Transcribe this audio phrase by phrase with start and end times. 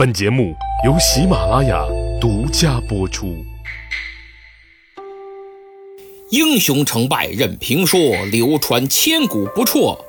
[0.00, 1.86] 本节目由喜马拉雅
[2.18, 3.36] 独家播出。
[6.30, 8.00] 英雄成败任评说，
[8.32, 10.02] 流传千古不辍。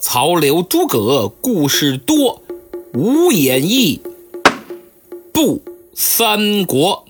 [0.00, 2.42] 曹刘诸葛故事多，
[2.92, 4.02] 无演义
[5.32, 5.62] 不
[5.94, 7.04] 三国。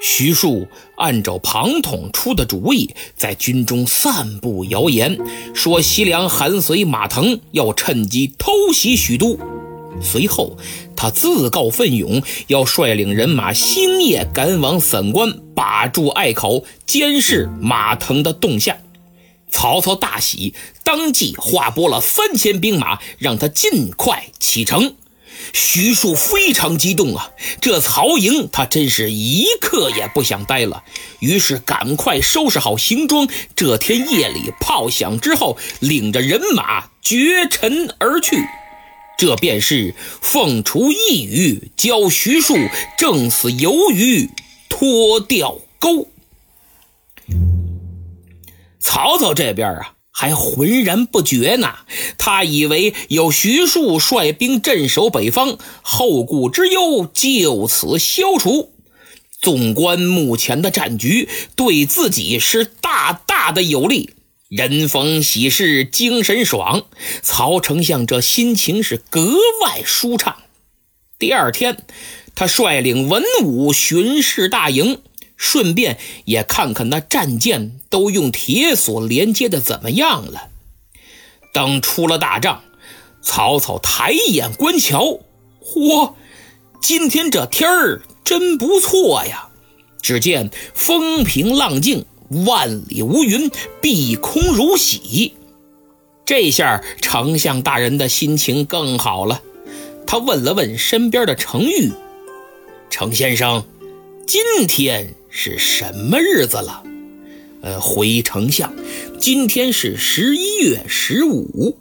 [0.00, 0.68] 徐庶
[0.98, 5.18] 按照庞统出的主意，在军中散布谣言，
[5.52, 9.36] 说西凉韩遂、马腾要趁机偷袭许都。
[10.02, 10.56] 随后，
[10.96, 18.76] 他自告奋勇，要率领人马星夜赶往散关，把住隘口，监视马腾的动向。
[19.50, 24.96] 曹操大喜，当即划拨了三千兵马，让他尽快启程。
[25.52, 27.30] 徐庶非常激动啊！
[27.60, 30.84] 这曹营他真是一刻也不想待了，
[31.18, 33.26] 于是赶快收拾好行装。
[33.56, 38.36] 这天夜里炮响之后，领着人马绝尘而去。
[39.18, 42.56] 这便是凤雏一语，教徐庶
[42.98, 44.30] 正死鱿鱼
[44.68, 46.08] 脱掉钩。
[48.80, 49.94] 曹操这边啊。
[50.14, 51.72] 还浑然不觉呢，
[52.18, 58.74] 他以为有徐庶率兵镇守北方，后顾之忧就此消除。
[59.40, 64.10] 纵观目前的战局，对自己是大大的有利。
[64.54, 66.84] 人逢喜事精神爽，
[67.22, 70.42] 曹丞相这心情是格外舒畅。
[71.18, 71.86] 第二天，
[72.34, 75.00] 他率领文武巡视大营。
[75.38, 80.50] 顺便也看看那战舰都用铁索连接的怎么样了。
[81.54, 82.62] 等出了大帐，
[83.22, 85.20] 曹操抬眼观瞧，
[85.64, 86.12] 嚯，
[86.78, 89.48] 今天这天儿真不错呀！
[90.02, 92.04] 只见风平浪静，
[92.44, 95.34] 万里无云，碧空如洗。
[96.24, 99.42] 这下丞相大人的心情更好了。
[100.06, 101.92] 他问了问身边的程昱
[102.90, 103.64] ：“程先生，
[104.26, 106.82] 今天？”是什么日子了？
[107.62, 108.70] 呃，回丞相，
[109.18, 111.74] 今天是十一月十五。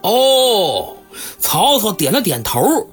[0.00, 0.96] 哦，
[1.38, 2.88] 曹操点了点头。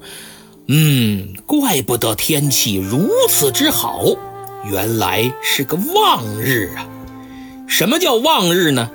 [0.68, 4.04] 嗯，怪不得天气如此之好，
[4.64, 6.86] 原来是个望日啊！
[7.66, 8.90] 什么叫望日呢？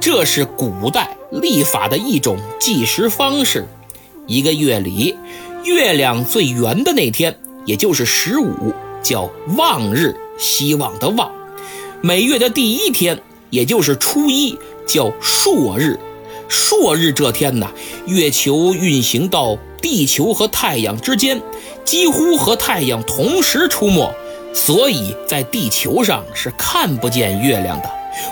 [0.00, 3.66] 这是古代历法的一种计时方式。
[4.26, 5.16] 一个月里，
[5.64, 8.74] 月亮最圆的那天，也就是十五。
[9.02, 11.32] 叫望日，希望的望。
[12.02, 13.18] 每月的第一天，
[13.48, 15.98] 也就是初一，叫朔日。
[16.48, 17.70] 朔日这天呢，
[18.06, 21.40] 月球运行到地球和太阳之间，
[21.84, 24.12] 几乎和太阳同时出没，
[24.52, 27.90] 所以在地球上是看不见月亮的。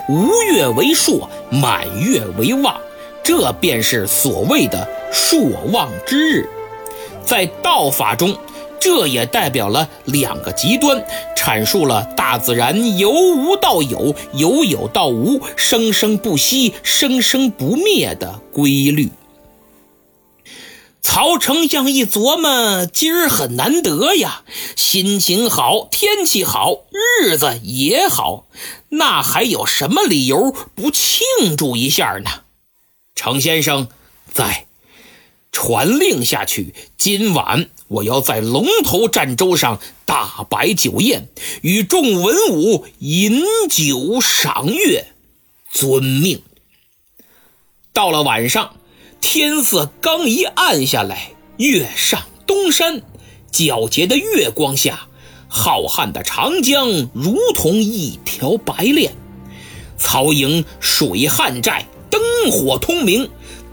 [0.09, 2.81] 无月为朔，满月为望，
[3.23, 5.41] 这便是所谓的朔
[5.73, 6.49] 望之日。
[7.25, 8.37] 在道法中。
[8.81, 11.05] 这也代表了两个极端，
[11.37, 19.11] 阐述了大自然由无到有、由有到无、生生不息、生生不灭的规律。
[21.01, 24.45] 曹丞相一琢磨，今儿很难得呀，
[24.77, 28.47] 心情好，天气好，日子也好，
[28.91, 32.43] 那还有什么理由不庆祝一下呢？
[33.15, 33.89] 程先生，
[34.33, 34.67] 在。
[35.51, 41.29] 传令下去，今晚我要在龙头战舟上大摆酒宴，
[41.63, 45.09] 与众文武饮酒赏月。
[45.73, 46.43] 遵命。
[47.93, 48.77] 到了晚上，
[49.21, 53.03] 天色刚一暗下来，月上东山，
[53.53, 55.09] 皎洁的月光下，
[55.49, 59.13] 浩瀚的长江如同一条白链，
[59.99, 62.21] 曹营水旱寨，灯
[62.51, 63.29] 火通明。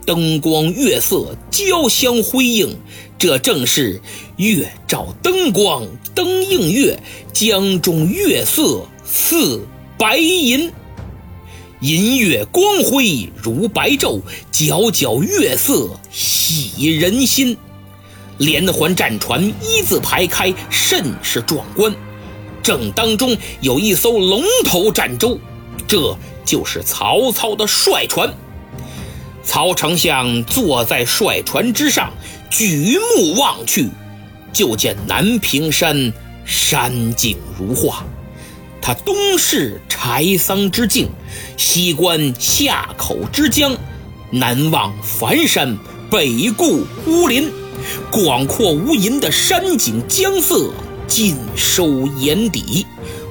[0.05, 2.77] 灯光月色交相辉映，
[3.17, 3.99] 这正是
[4.37, 5.83] 月照灯光，
[6.13, 6.99] 灯映月，
[7.33, 9.65] 江中月色似
[9.97, 10.71] 白银。
[11.81, 14.21] 银月光辉如白昼，
[14.51, 17.57] 皎皎月色喜人心。
[18.37, 21.93] 连环战船一字排开，甚是壮观。
[22.61, 25.39] 正当中有一艘龙头战舟，
[25.87, 28.33] 这就是曹操的帅船。
[29.43, 32.11] 曹丞相坐在帅船之上，
[32.49, 33.89] 举目望去，
[34.51, 36.11] 就见南屏山
[36.45, 38.03] 山景如画。
[38.85, 41.09] 他东视柴桑之境，
[41.57, 43.75] 西观夏口之江，
[44.29, 45.75] 南望繁山，
[46.11, 47.51] 北顾乌林，
[48.11, 50.69] 广阔无垠的山景江色
[51.07, 52.85] 尽收眼底，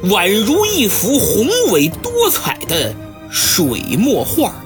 [0.07, 2.93] 宛如一幅宏伟多彩的
[3.31, 3.65] 水
[3.97, 4.57] 墨画。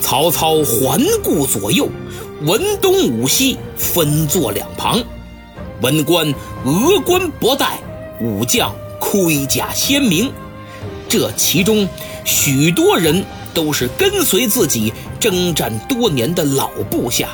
[0.00, 1.86] 曹操环顾左右，
[2.46, 5.02] 文东武西分坐两旁，
[5.82, 7.78] 文官峨冠博带，
[8.22, 10.32] 武将盔甲鲜明。
[11.08, 11.88] 这其中
[12.24, 17.28] 许多人都是跟随自己征战多年的老部下，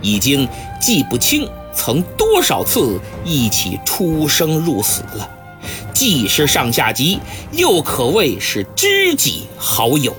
[0.00, 0.48] 已经
[0.80, 5.30] 记不清曾多少次一起出生入死了，
[5.92, 7.18] 既是上下级，
[7.52, 10.14] 又可谓是知己好友。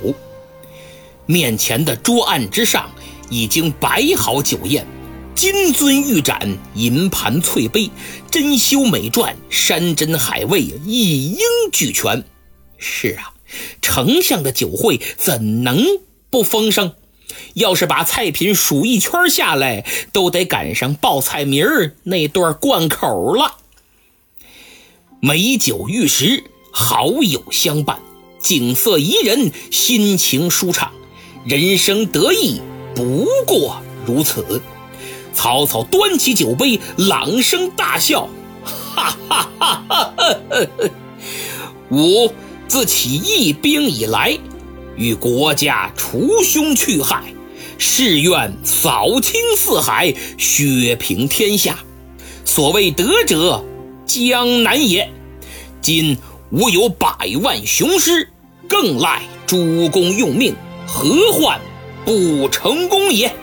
[1.25, 2.89] 面前的桌案之上。
[3.29, 4.85] 已经摆好酒宴，
[5.35, 7.89] 金樽玉盏，银盘翠杯，
[8.29, 11.39] 珍馐美馔，山珍海味，一应
[11.71, 12.23] 俱全。
[12.77, 13.33] 是啊，
[13.81, 15.83] 丞相的酒会怎能
[16.29, 16.93] 不丰盛？
[17.55, 23.57] 要是把菜品数一圈下来，都得赶上报菜名儿那段贯口了。
[25.19, 27.99] 美酒玉食，好友相伴，
[28.39, 30.91] 景色宜人，心情舒畅，
[31.45, 32.61] 人生得意。
[32.95, 34.61] 不过如此，
[35.33, 38.29] 曹操端起酒杯，朗声大笑
[38.63, 40.39] ：“哈哈哈哈哈！
[41.89, 42.31] 吾
[42.67, 44.37] 自起义兵以来，
[44.95, 47.23] 与国家除凶去害，
[47.77, 51.79] 誓愿扫清四海，削平天下。
[52.45, 53.63] 所谓得者，
[54.05, 55.11] 江南也。
[55.81, 56.17] 今
[56.51, 57.09] 吾有百
[57.41, 58.29] 万雄师，
[58.67, 60.55] 更赖诸公用命，
[60.87, 61.59] 何患？”
[62.05, 63.33] 不成功也。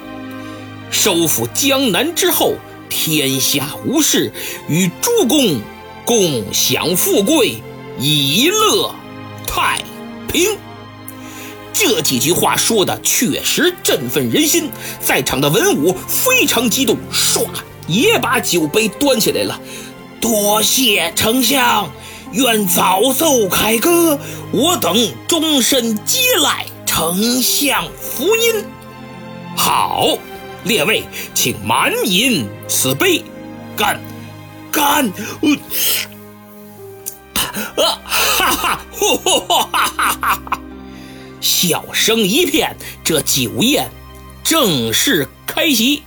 [0.91, 2.55] 收复江南之后，
[2.89, 4.33] 天下无事，
[4.69, 5.61] 与诸公
[6.05, 7.63] 共享富贵，
[7.99, 8.95] 以乐
[9.47, 9.79] 太
[10.31, 10.57] 平。
[11.73, 14.71] 这几句话说的确实振奋人心，
[15.01, 17.47] 在场的文武非常激动，唰
[17.87, 19.59] 也把酒杯端起来了。
[20.21, 21.91] 多谢丞相，
[22.33, 24.19] 愿早奏凯歌，
[24.53, 26.67] 我等终身接来。
[26.85, 28.65] 丞相福音，
[29.57, 30.19] 好，
[30.65, 31.03] 列位，
[31.35, 33.23] 请满饮此杯，
[33.77, 34.01] 干，
[34.71, 35.07] 干，
[37.35, 39.17] 啊，哈哈，哈
[39.49, 40.61] 哈哈哈！
[41.41, 43.91] 笑声一片，这酒宴
[44.45, 46.03] 正式开席。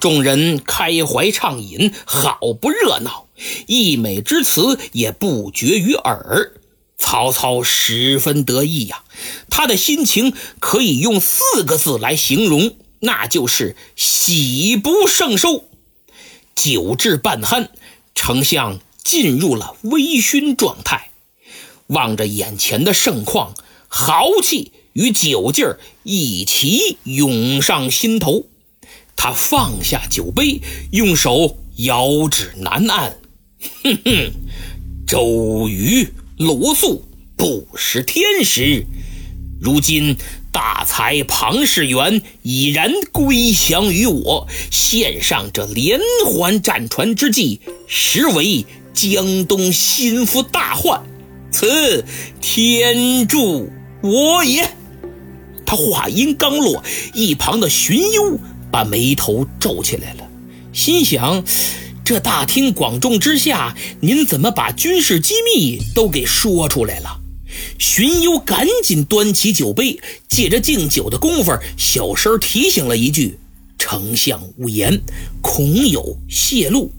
[0.00, 3.26] 众人开怀畅饮，好不热闹，
[3.66, 6.54] 溢美之词也不绝于耳。
[6.98, 9.02] 曹操十分得意呀，
[9.50, 15.64] 他的心情可以用四个字来形容，那就是喜不胜收。
[16.54, 17.68] 酒至半酣，
[18.14, 21.10] 丞相进入了微醺状态，
[21.88, 23.54] 望着眼前的盛况，
[23.88, 28.46] 豪气与酒劲儿一起涌上心头。
[29.16, 30.60] 他放下酒杯，
[30.92, 33.16] 用手遥指南岸，
[33.82, 34.32] 哼哼，
[35.06, 36.12] 周瑜。
[36.38, 37.02] 鲁肃
[37.34, 38.84] 不识天时，
[39.58, 40.14] 如今
[40.56, 48.64] 大才庞士元已然归降于我，献上这连环战船之计，实为
[48.94, 51.02] 江东心腹大患。
[51.50, 52.02] 此
[52.40, 53.70] 天助
[54.02, 54.66] 我也。
[55.66, 56.82] 他话音刚落，
[57.12, 58.40] 一旁的荀攸
[58.72, 60.26] 把眉头皱起来了，
[60.72, 61.44] 心想。
[62.02, 67.20] 这大庭广众之下，您怎么把军事机密都给说出来了？
[67.78, 73.38] 荀攸赶紧端起酒杯，借着敬酒的功夫，小声提醒了一句
[73.78, 75.00] ：“丞相无言，
[75.40, 76.92] 恐有泄露。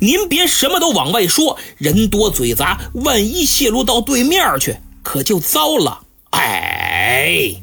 [0.00, 7.54] 您别什么都往外说，人多嘴杂，万一泄露到对面去，可就糟了。”哎，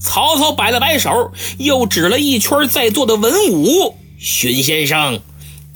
[0.00, 5.20] 曹操摆了摆手，又指了一圈在座的文武：“荀先生。”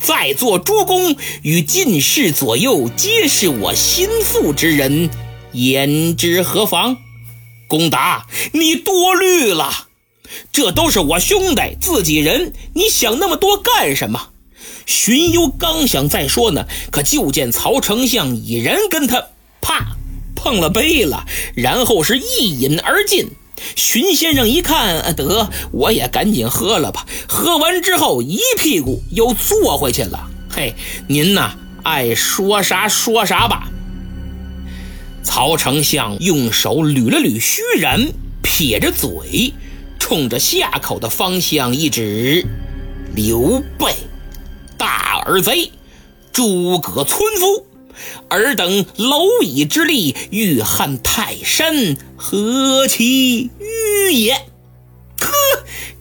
[0.00, 5.10] 在座诸公与进士左右皆是我心腹之人，
[5.58, 6.98] 言之何妨？
[7.66, 9.88] 公达，你多虑了，
[10.52, 14.28] 这都是我兄弟自己人，你想那么多干什么？
[14.86, 19.24] 荀攸刚想再说呢，可就见曹丞相已然跟他
[19.60, 19.96] 啪
[20.34, 23.28] 碰了杯了，然后是一饮而尽。
[23.74, 27.04] 荀先生一看，啊得，我也赶紧喝了吧。
[27.28, 30.30] 喝完之后，一屁股又坐回去了。
[30.48, 30.74] 嘿，
[31.08, 33.68] 您呐，爱说啥说啥吧。
[35.30, 39.52] 曹丞相用手捋了捋须髯，撇着嘴，
[39.98, 42.46] 冲着下口的方向一指
[43.14, 43.94] ：“刘备，
[44.78, 45.70] 大耳贼，
[46.32, 47.66] 诸葛村夫。”
[48.30, 54.32] 尔等蝼蚁之力，欲撼泰山，何其愚也！
[54.32, 55.30] 呵，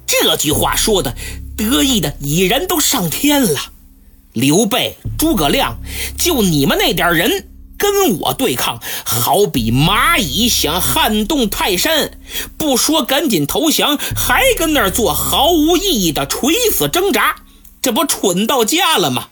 [0.06, 1.14] 这句话说的
[1.58, 3.60] 得意的已然都上天了。
[4.32, 5.78] 刘备、诸葛亮，
[6.18, 12.20] 就你们那点人，跟我对抗，好比蚂蚁想撼动泰山。
[12.58, 17.38] 不说赶紧投降，还跟那儿做毫无意义的垂死挣扎，
[17.82, 19.30] 这不蠢到家了吗？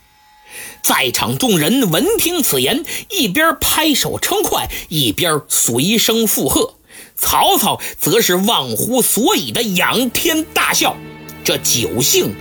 [0.81, 6.75] 在场众人闻听此言，一边拍手称快，一边随声附和。
[7.17, 10.95] 曹操则是忘乎所以的仰天大笑，
[11.43, 12.35] 这酒兴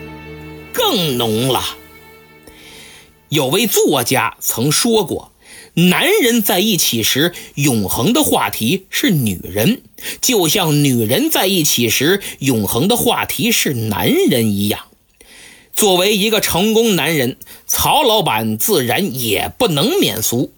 [0.72, 1.64] 更浓了。
[3.30, 5.32] 有位作家曾说过。
[5.74, 9.82] 男人在一起时，永恒的话题是女人，
[10.20, 14.80] 就像女人在一起时，永恒的话题是男人一样。
[15.72, 20.52] 作为一个成功男人，曹老板自然也不能免俗。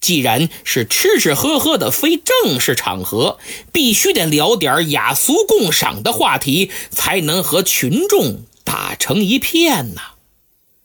[0.00, 3.38] 既然是吃吃喝喝的非正式场合，
[3.72, 10.02] 必须得聊点雅俗共赏的话题，才能和群众打成一片呐。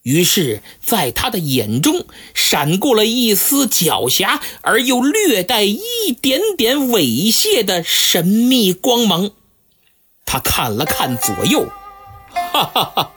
[0.04, 5.80] 于是，在他的眼中闪过了一丝狡黠而又略带一
[6.22, 9.32] 点点猥亵的神秘光芒。
[10.26, 11.70] 他看了看左右，
[12.52, 13.12] 哈哈哈！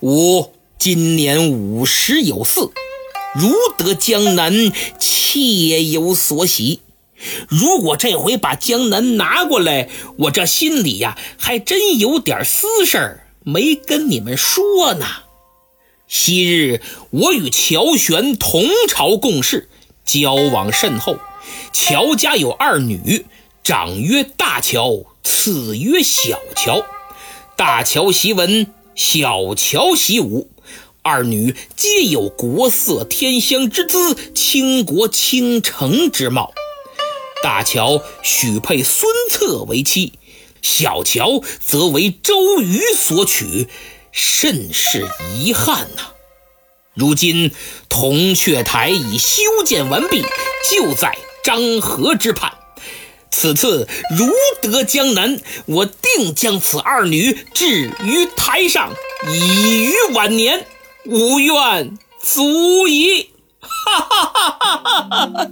[0.00, 2.72] 吾今年五十有四，
[3.34, 6.80] 如得江南，妾有所喜。
[7.48, 9.88] 如果这回把江南拿过来，
[10.18, 15.06] 我这心里呀，还真有点私事儿没跟你们说呢。
[16.14, 19.70] 昔日我与乔玄同朝共事，
[20.04, 21.16] 交往甚厚。
[21.72, 23.24] 乔家有二女，
[23.64, 26.84] 长曰大乔，次曰小乔。
[27.56, 30.50] 大乔习文，小乔习武。
[31.00, 36.52] 二女皆有国色天香之姿，倾国倾城之貌。
[37.42, 40.12] 大乔许配孙策为妻，
[40.60, 43.66] 小乔则为周瑜所娶。
[44.12, 46.02] 甚是遗憾呐！
[46.94, 47.50] 如今
[47.88, 50.22] 铜雀台已修建完毕，
[50.70, 52.52] 就在漳河之畔。
[53.30, 58.92] 此次如得江南，我定将此二女置于台上，
[59.32, 60.66] 以于晚年。
[61.04, 63.30] 吾愿足矣！
[63.58, 65.50] 哈哈哈哈哈哈！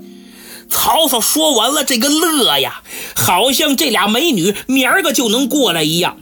[0.70, 2.82] 曹操说完了，这个乐呀，
[3.16, 6.18] 好像这俩美女明儿个就能过来一样。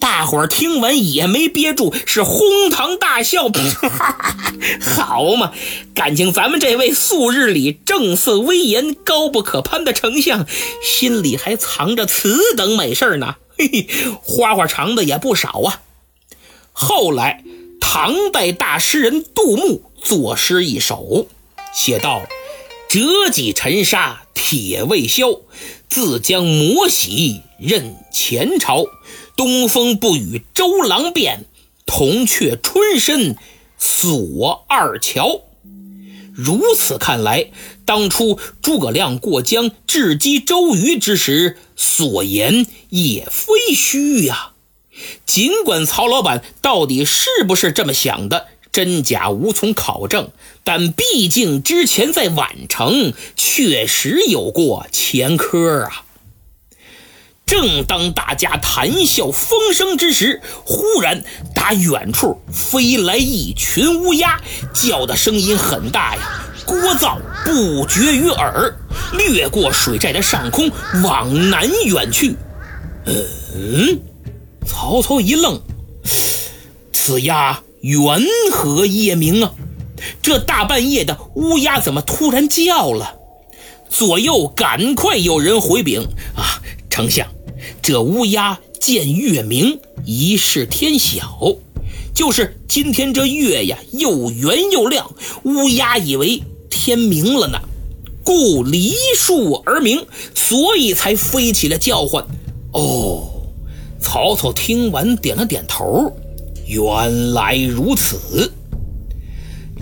[0.00, 3.48] 大伙儿听完也没憋住，是哄堂大笑。
[4.80, 5.52] 好嘛，
[5.94, 10.46] 感情咱们这位素日里正色威严、高不可攀的丞相，
[10.82, 13.36] 心里还藏着此等美事呢。
[13.56, 13.88] 嘿嘿，
[14.22, 15.82] 花花肠子也不少啊。
[16.72, 17.42] 后来，
[17.80, 21.26] 唐代大诗人杜牧作诗一首，
[21.74, 22.22] 写道
[22.88, 25.40] ：“折戟沉沙铁未销，
[25.88, 28.84] 自将磨洗任前朝。”
[29.38, 31.44] 东风不与周郎便，
[31.86, 33.36] 铜雀春深
[33.78, 35.42] 锁二乔。
[36.34, 37.52] 如此看来，
[37.84, 44.54] 当初诸葛亮过江智击周瑜之时，所言也非虚呀。
[45.24, 50.32] 尽管曹老板到底是不是这么想的，真假无从考证，
[50.64, 56.06] 但毕竟之前在宛城确实有过前科啊。
[57.48, 61.24] 正当大家谈笑风生之时，忽然
[61.54, 64.38] 打远处飞来一群乌鸦，
[64.74, 68.76] 叫的声音很大呀，聒噪不绝于耳，
[69.14, 70.70] 掠过水寨的上空，
[71.02, 72.36] 往南远去。
[73.06, 73.98] 嗯，
[74.66, 75.58] 曹操一愣，
[76.92, 79.52] 此鸦缘何夜鸣啊？
[80.20, 83.14] 这大半夜的，乌鸦怎么突然叫了？
[83.88, 86.02] 左右赶快有人回禀
[86.36, 87.26] 啊，丞相。
[87.88, 91.56] 这乌鸦见月明，疑是天晓。
[92.12, 95.10] 就是今天这月呀，又圆又亮，
[95.44, 97.58] 乌鸦以为天明了呢，
[98.22, 100.04] 故离树而鸣，
[100.34, 102.22] 所以才飞起来叫唤。
[102.74, 103.26] 哦，
[103.98, 106.14] 曹操听完点了点头，
[106.66, 108.52] 原来如此。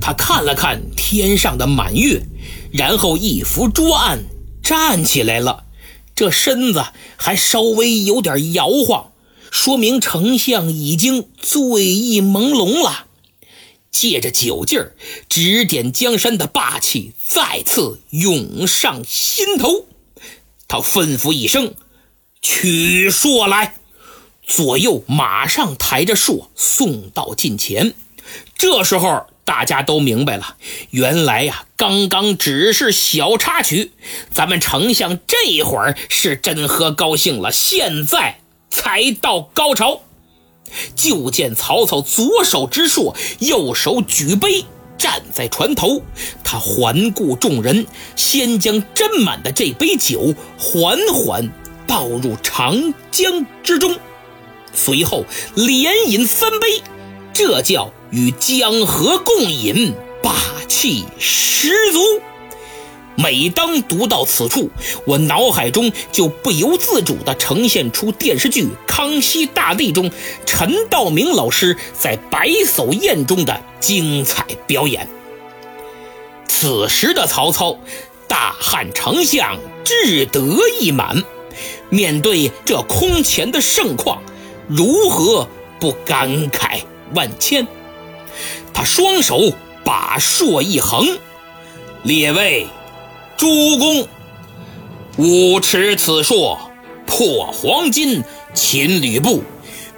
[0.00, 2.22] 他看了看天上的满月，
[2.70, 4.20] 然后一扶桌案，
[4.62, 5.64] 站起来了。
[6.16, 6.82] 这身子
[7.18, 9.12] 还稍微有点摇晃，
[9.50, 13.06] 说明丞相已经醉意朦胧了。
[13.92, 14.96] 借着酒劲儿，
[15.28, 19.86] 指点江山的霸气再次涌上心头。
[20.66, 21.74] 他吩咐一声
[22.40, 23.76] ：“取硕来！”
[24.46, 27.94] 左右马上抬着硕送到近前。
[28.56, 29.26] 这时候。
[29.46, 30.56] 大家都明白了，
[30.90, 33.92] 原来呀，刚刚只是小插曲，
[34.30, 40.02] 咱们丞相这会儿是真喝高兴了，现在才到高潮。
[40.96, 44.64] 就见曹操左手执槊，右手举杯，
[44.98, 46.02] 站在船头，
[46.42, 47.86] 他环顾众人，
[48.16, 51.48] 先将斟满的这杯酒缓缓
[51.86, 53.96] 倒入长江之中，
[54.74, 55.24] 随后
[55.54, 56.82] 连饮三杯，
[57.32, 60.34] 这叫与江河共饮，霸
[60.68, 61.98] 气十足。
[63.18, 64.70] 每当读到此处，
[65.06, 70.10] 我脑海中就不由自主地呈现出电视剧《康熙大帝》中
[70.44, 75.08] 陈道明老师在百叟宴中的精彩表演。
[76.46, 77.78] 此时的曹操，
[78.28, 80.40] 大汉丞相志得
[80.78, 81.24] 意满，
[81.88, 84.22] 面对这空前的盛况，
[84.68, 85.48] 如何
[85.80, 86.82] 不感慨
[87.14, 87.66] 万千？
[88.76, 89.54] 他双手
[89.86, 91.18] 把槊一横，
[92.02, 92.66] 列位。
[93.34, 94.06] 诸公，
[95.16, 96.58] 吾持此槊，
[97.06, 99.42] 破黄金，擒吕布，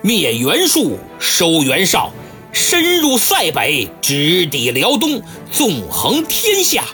[0.01, 2.13] 灭袁术，收袁绍，
[2.53, 6.85] 深入塞北，直抵辽东，纵横天下，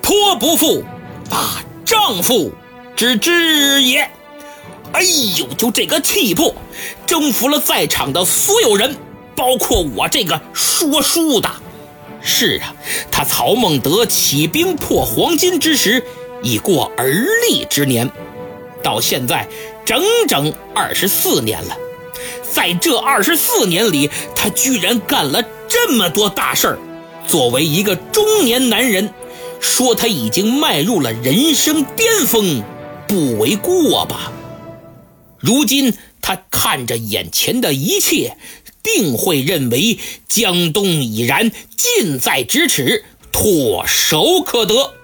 [0.00, 0.82] 颇不负
[1.28, 2.50] 大丈夫
[2.96, 4.10] 之志也。
[4.92, 5.02] 哎
[5.36, 6.54] 呦，就这个气魄，
[7.06, 8.96] 征服了在场的所有人，
[9.36, 11.50] 包括我这个说书的。
[12.22, 12.74] 是啊，
[13.12, 16.02] 他曹孟德起兵破黄巾之时，
[16.42, 17.08] 已过而
[17.48, 18.10] 立之年，
[18.82, 19.46] 到现在
[19.84, 21.76] 整整二十四年了。
[22.50, 26.78] 在这二十四年里，他居然干了这么多大事儿。
[27.28, 29.12] 作为一个中年男人，
[29.60, 32.62] 说他已经迈入了人生巅峰，
[33.06, 34.32] 不为过吧？
[35.38, 38.36] 如今他看着眼前的一切。
[38.94, 44.94] 定会认为江东已然近在咫尺，唾手可得。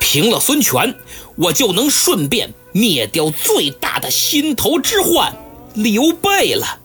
[0.00, 0.94] 平了孙权，
[1.36, 5.36] 我就能顺便灭掉最大的心头之患
[5.74, 6.80] 刘备了。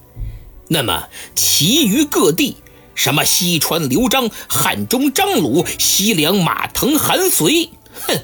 [0.68, 2.56] 那么，其余各地，
[2.94, 7.70] 什么西川刘璋、汉中张鲁、西凉马腾、韩遂，
[8.06, 8.18] 哼，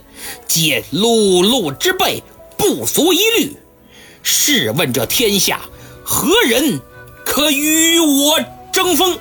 [0.46, 2.22] 皆碌碌之辈，
[2.58, 3.56] 不足一虑。
[4.22, 5.62] 试问这天下，
[6.04, 6.78] 何人？
[7.30, 8.40] 可与我
[8.72, 9.16] 争锋，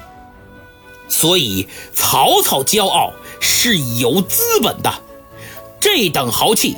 [1.08, 4.92] 所以曹操骄傲是有资本的。
[5.80, 6.76] 这等豪气，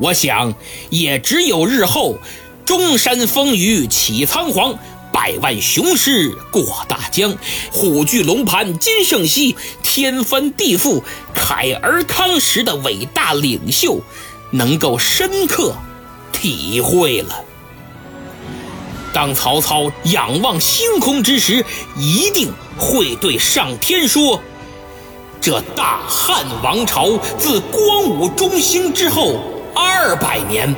[0.00, 0.54] 我想
[0.88, 2.16] 也只有日后
[2.64, 4.78] 中山风雨起仓皇，
[5.12, 7.36] 百万雄师过大江，
[7.70, 11.02] 虎踞龙盘今胜昔，天翻地覆
[11.34, 14.00] 凯而康时的伟大领袖，
[14.52, 15.76] 能够深刻
[16.32, 17.44] 体会了。
[19.12, 21.64] 当曹操仰望星空之时，
[21.96, 24.40] 一定会对上天说
[25.40, 29.38] ：“这大汉王朝自光武中兴之后
[29.74, 30.74] 二百年，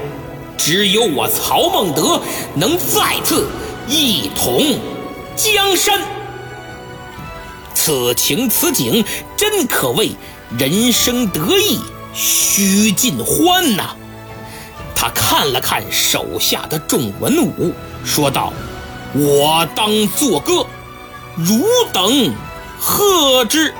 [0.58, 2.20] 只有我曹孟德
[2.54, 3.46] 能再次
[3.88, 4.78] 一统
[5.36, 6.02] 江山。
[7.74, 9.04] 此情此景，
[9.36, 10.10] 真可谓
[10.58, 11.78] 人生得意
[12.12, 13.94] 须尽欢呐！”
[14.94, 17.72] 他看了看手下的众文武。
[18.04, 18.52] 说道
[19.14, 20.66] ：“我当作歌，
[21.36, 22.34] 汝等
[22.78, 23.72] 贺之。”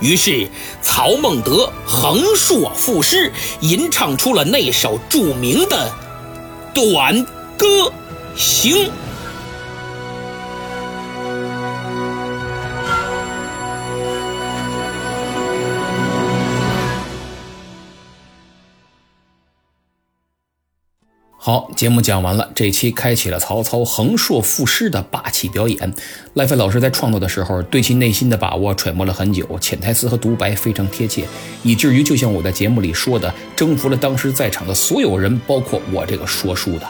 [0.00, 0.48] 于是
[0.80, 5.92] 曹孟德横槊赋诗，吟唱出了那首著名的
[6.74, 7.24] 《短
[7.56, 7.92] 歌
[8.34, 8.74] 行》。
[21.50, 22.48] 好，节目讲完了。
[22.54, 25.92] 这期开启了曹操横槊赋诗的霸气表演。
[26.34, 31.24] 赖飞老师在创作的时候，对其内心的把握揣摩了很久，潜台词和独白非常贴切，
[31.64, 36.86] 以至于就像我在节目里说的，征服了当时在场的所有人，包括我这个说书的。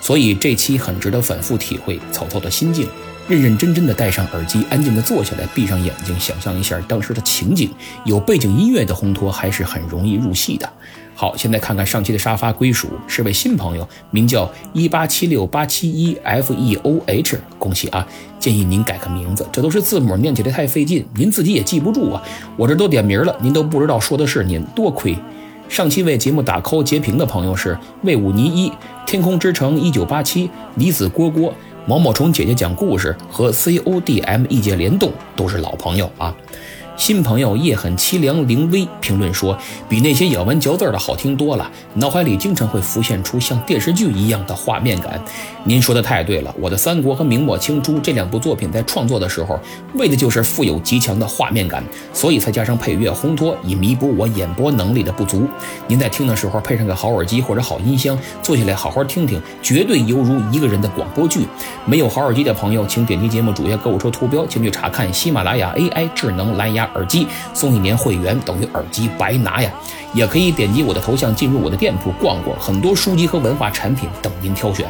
[0.00, 2.88] 所以这期很值得反复体会曹操的心境，
[3.28, 7.70] 认认真真的戴上耳机，安静的坐下来，闭上眼睛，想象一下当时的情景。
[8.06, 10.66] 有背景音乐的烘托，还是很容易入戏的。
[11.20, 18.08] 好，现在看看上期的沙发归属是位新朋友，名叫一八七六八七一 f e o h，恭喜啊！
[18.38, 22.22] 建议您改个名字，这都是字母，念起来太费劲，您自己也记不住啊。
[22.56, 25.14] 我这都点名了，您都不知道说的是您，多亏。
[25.68, 28.72] 上期为节目打 call 截屏的朋友是魏武尼一、
[29.06, 31.52] 天空之城一九八七、李子蝈蝈、
[31.84, 36.34] 毛毛虫姐姐讲故事和 c o d m 意见联动，都是老朋友啊。
[37.00, 39.56] 新朋友夜很凄凉，凌威评论说，
[39.88, 45.18] 比那些咬文嚼字的好听多了，脑海里经常会浮现出像电视剧一样的画面感。
[45.64, 49.58] 您说的太对了，我的《三国》和《明末清初》这两部作品在创作的时候，
[49.94, 51.82] 为的就是富有极强的画面感，
[52.12, 55.48] 所以才加上配乐烘托，以弥补我演播能力的不足。
[55.86, 61.46] 您在听的时候配上个好耳机或者好音箱，坐下来好好听听，绝对犹如一个人的广播剧。
[61.86, 66.89] 没有好耳机的朋友，请点击节目主页购物车图标前去查看喜马拉雅 AI 智能蓝牙。
[66.94, 69.70] 耳机送一年会员等于耳机白拿呀！
[70.12, 74.86] 也可以点击我的头像进入我的店铺逛逛，很多书籍和文化产品等您挑选。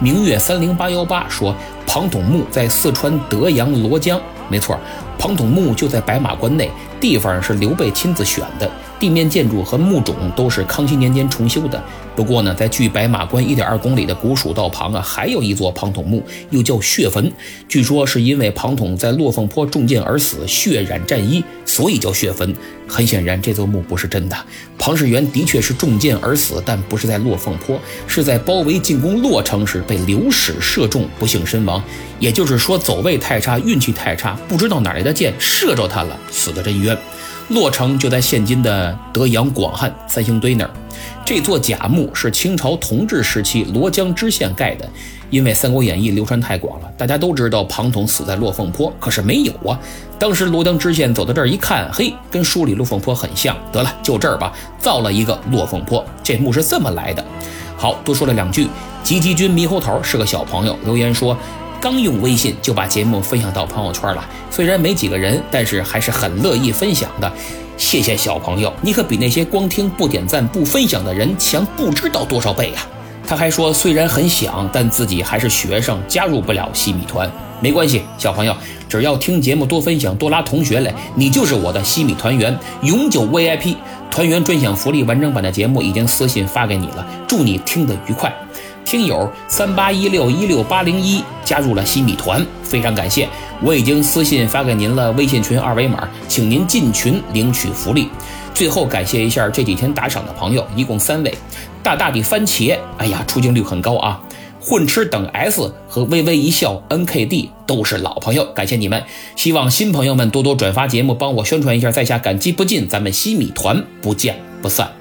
[0.00, 1.54] 明月三零八幺八说，
[1.86, 4.78] 庞统墓在四川德阳罗江，没错，
[5.18, 6.70] 庞统墓就在白马关内，
[7.00, 8.68] 地方是刘备亲自选的。
[8.98, 11.82] 地面建筑和墓冢都是康熙年间重修的。
[12.16, 17.32] 不过呢，在距白马关一点二公里的古蜀道旁啊，还有一座庞统墓，又叫血坟。
[17.68, 22.52] 据说是因为庞统在落凤坡中箭而死，血染战衣，所以叫血坟。
[22.88, 24.36] 很显然，这座墓不是真的。
[24.78, 31.80] 庞士元的确是中箭而死，但不是在落凤坡，是在包围进攻洛城时被刘史射中，不幸身亡。
[32.18, 36.98] 也就是说，走位太差，运气太差，不知道哪来的箭射着他了，死得真冤。
[37.48, 40.70] 洛城就在现今的德阳广汉三星堆那儿。
[41.24, 44.88] 这座假墓是清朝同治时期罗江知县盖的。
[45.30, 49.78] 因为《三国演义》流传太广了，大家都知道庞统死在落凤坡，可是没有啊。
[50.18, 56.02] 当时罗江知县走到这儿一看，嘿，跟书里落凤坡很像，得了，就这儿吧，造了一个落凤坡。
[56.22, 57.22] 这墓是这么来的。
[57.76, 58.68] 好多说了两句。
[59.04, 61.36] 吉吉君猕猴桃是个小朋友，留言说。
[61.80, 67.32] 刚用微信就把节目分享到朋友圈了，虽然没几个人，但是还是很乐意分享的。
[67.76, 72.80] 谢谢小朋友，你可比那些光听不点赞不分享的人强不知道多少倍呀！
[73.24, 77.30] 他还说，虽然很想，但自己还是学生，加入不了西米团。
[77.60, 78.56] 没关系，小朋友，
[78.88, 83.76] 只要听节目多分享，多拉同学来，你就是我的西米团员，永久 VIP
[84.10, 85.04] 团员专享福利。
[85.04, 88.34] 完整版的节目已经私信发给你了，祝你听得愉快。
[88.88, 93.28] 听友三八一六一六八零一加入了西米团，非常感谢！
[93.60, 98.08] 我已经私信发给您了微信群二维码，请您进群领取福利。
[98.54, 101.36] 最后感谢一下这几天打赏的朋友，一共三位：
[101.82, 104.22] 大大的番茄，哎呀，出镜率很高啊！
[104.58, 109.04] 混吃等 S 和微微一笑 NKD 都是老朋友，感谢你们！
[109.36, 112.88] 希望新朋友们多多转发节目，帮我宣传一下，在下感激不尽。
[112.88, 114.97] 咱们西米团不见不散。